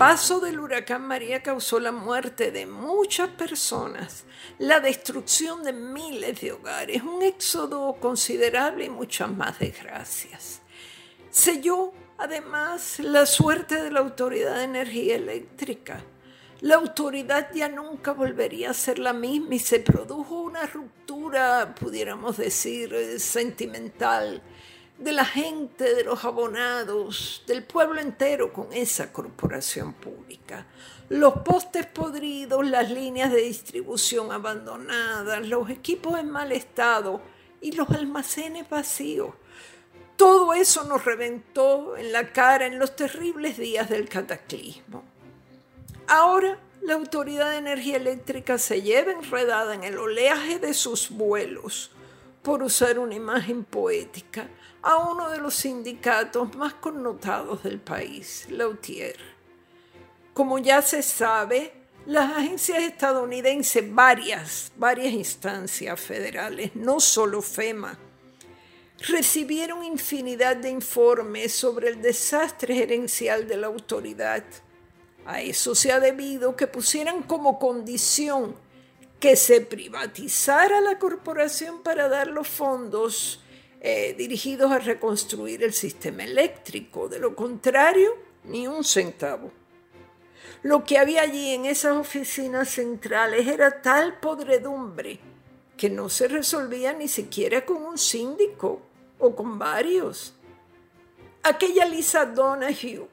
[0.00, 4.24] paso del huracán María causó la muerte de muchas personas,
[4.56, 10.62] la destrucción de miles de hogares, un éxodo considerable y muchas más desgracias.
[11.28, 16.02] Selló además la suerte de la Autoridad de Energía Eléctrica.
[16.62, 22.38] La autoridad ya nunca volvería a ser la misma y se produjo una ruptura, pudiéramos
[22.38, 24.42] decir, sentimental
[25.00, 30.66] de la gente, de los abonados, del pueblo entero con esa corporación pública.
[31.08, 37.20] Los postes podridos, las líneas de distribución abandonadas, los equipos en mal estado
[37.62, 39.34] y los almacenes vacíos.
[40.16, 45.02] Todo eso nos reventó en la cara en los terribles días del cataclismo.
[46.06, 51.90] Ahora la Autoridad de Energía Eléctrica se lleva enredada en el oleaje de sus vuelos,
[52.42, 54.48] por usar una imagen poética,
[54.82, 59.16] a uno de los sindicatos más connotados del país, Lautier.
[60.32, 61.72] Como ya se sabe,
[62.06, 67.98] las agencias estadounidenses, varias, varias instancias federales, no solo FEMA,
[69.08, 74.44] recibieron infinidad de informes sobre el desastre gerencial de la autoridad.
[75.26, 78.56] A eso se ha debido que pusieran como condición
[79.20, 83.40] que se privatizara la corporación para dar los fondos
[83.82, 87.08] eh, dirigidos a reconstruir el sistema eléctrico.
[87.08, 89.52] De lo contrario, ni un centavo.
[90.62, 95.20] Lo que había allí en esas oficinas centrales era tal podredumbre
[95.76, 98.82] que no se resolvía ni siquiera con un síndico
[99.18, 100.34] o con varios.
[101.42, 103.08] Aquella Lisa Donahue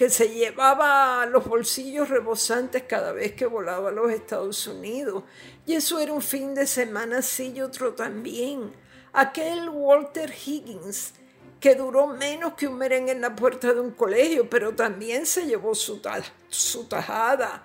[0.00, 5.24] que se llevaba los bolsillos rebosantes cada vez que volaba a los Estados Unidos.
[5.66, 8.72] Y eso era un fin de semana sí y otro también
[9.12, 11.12] aquel Walter Higgins
[11.60, 15.44] que duró menos que un merengue en la puerta de un colegio, pero también se
[15.44, 16.00] llevó su,
[16.48, 17.62] su tajada.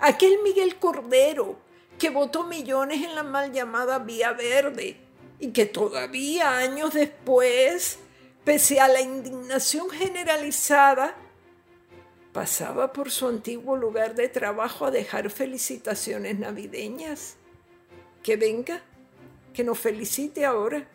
[0.00, 1.60] Aquel Miguel Cordero
[1.96, 4.96] que votó millones en la mal llamada Vía Verde
[5.38, 8.00] y que todavía años después,
[8.42, 11.14] pese a la indignación generalizada,
[12.32, 17.36] pasaba por su antiguo lugar de trabajo a dejar felicitaciones navideñas.
[18.22, 18.82] Que venga
[19.54, 20.86] que nos felicite ahora.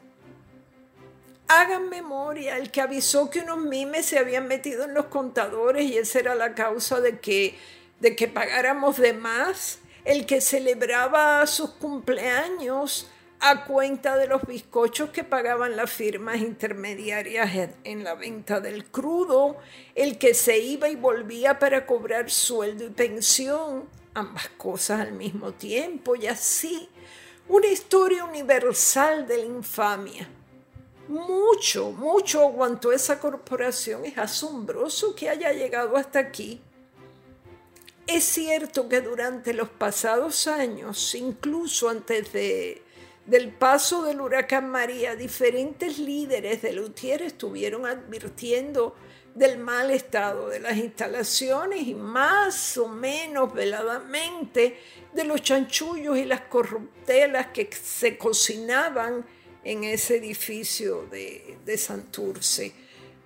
[1.47, 5.97] Hagan memoria, el que avisó que unos mimes se habían metido en los contadores y
[5.97, 7.55] esa era la causa de que,
[7.99, 13.09] de que pagáramos de más, el que celebraba sus cumpleaños
[13.45, 19.57] a cuenta de los bizcochos que pagaban las firmas intermediarias en la venta del crudo,
[19.95, 25.51] el que se iba y volvía para cobrar sueldo y pensión, ambas cosas al mismo
[25.51, 26.87] tiempo y así
[27.49, 30.29] una historia universal de la infamia.
[31.09, 34.05] Mucho, mucho aguantó esa corporación.
[34.05, 36.61] Es asombroso que haya llegado hasta aquí.
[38.07, 42.81] Es cierto que durante los pasados años, incluso antes de,
[43.25, 48.95] del paso del huracán María, diferentes líderes de Lutier estuvieron advirtiendo
[49.33, 54.77] del mal estado de las instalaciones y más o menos veladamente
[55.13, 59.25] de los chanchullos y las corruptelas que se cocinaban
[59.63, 62.73] en ese edificio de, de Santurce.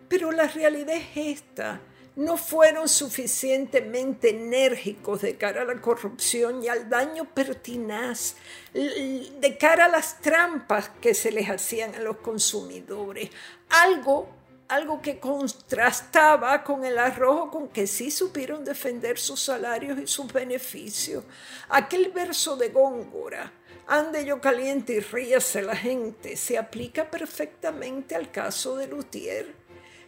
[0.08, 1.82] Pero la realidad es esta,
[2.18, 8.36] no fueron suficientemente enérgicos de cara a la corrupción y al daño pertinaz,
[8.74, 13.30] de cara a las trampas que se les hacían a los consumidores.
[13.70, 14.36] Algo
[14.68, 20.32] algo que contrastaba con el arrojo con que sí supieron defender sus salarios y sus
[20.34, 21.24] beneficios.
[21.70, 23.54] Aquel verso de Góngora,
[23.88, 29.57] ande yo caliente y ríase la gente, se aplica perfectamente al caso de Luthier.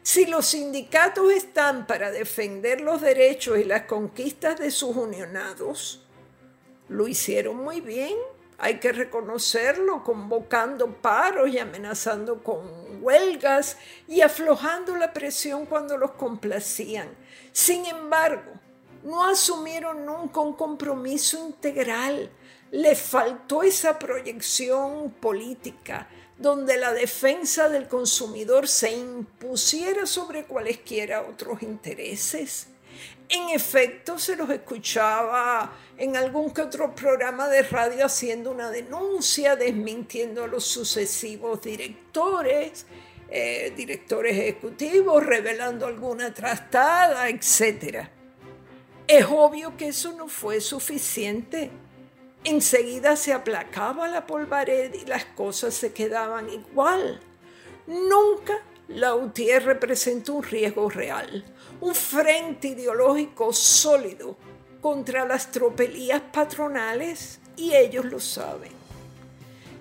[0.01, 6.05] Si los sindicatos están para defender los derechos y las conquistas de sus unionados,
[6.87, 8.15] lo hicieron muy bien
[8.61, 16.11] hay que reconocerlo, convocando paros y amenazando con huelgas y aflojando la presión cuando los
[16.11, 17.07] complacían.
[17.53, 18.51] Sin embargo,
[19.03, 22.29] no asumieron nunca un compromiso integral.
[22.71, 26.09] Le faltó esa proyección política
[26.39, 32.67] donde la defensa del consumidor se impusiera sobre cualesquiera otros intereses.
[33.27, 39.55] En efecto, se los escuchaba en algún que otro programa de radio haciendo una denuncia,
[39.57, 42.85] desmintiendo a los sucesivos directores,
[43.29, 48.07] eh, directores ejecutivos, revelando alguna trastada, etc.
[49.05, 51.69] Es obvio que eso no fue suficiente.
[52.43, 57.19] Enseguida se aplacaba la polvareda y las cosas se quedaban igual.
[57.85, 61.43] Nunca la UTIER representa un riesgo real,
[61.81, 64.37] un frente ideológico sólido
[64.81, 68.71] contra las tropelías patronales y ellos lo saben.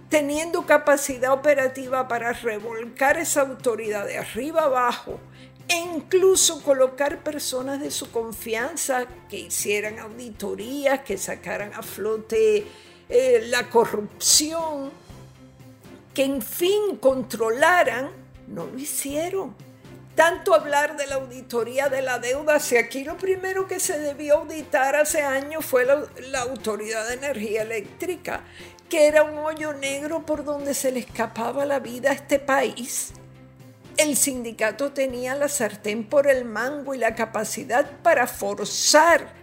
[0.09, 5.21] Teniendo capacidad operativa para revolcar esa autoridad de arriba abajo
[5.69, 12.67] e incluso colocar personas de su confianza que hicieran auditorías, que sacaran a flote
[13.09, 14.91] eh, la corrupción,
[16.15, 18.11] que en fin controlaran,
[18.47, 19.55] no lo hicieron.
[20.15, 24.39] Tanto hablar de la auditoría de la deuda, si aquí lo primero que se debió
[24.39, 28.43] auditar hace años fue la, la Autoridad de Energía Eléctrica,
[28.89, 33.13] que era un hoyo negro por donde se le escapaba la vida a este país.
[33.99, 39.35] El sindicato tenía la sartén por el mango y la capacidad para forzar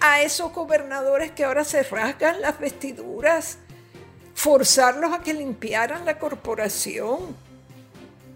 [0.00, 3.58] a esos gobernadores que ahora se rasgan las vestiduras,
[4.34, 7.36] forzarlos a que limpiaran la corporación.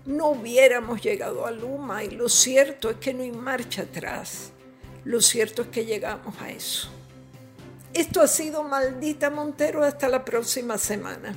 [0.04, 4.52] No hubiéramos llegado a Luma y lo cierto es que no hay marcha atrás.
[5.04, 6.90] Lo cierto es que llegamos a eso.
[7.94, 11.34] Esto ha sido Maldita Montero hasta la próxima semana.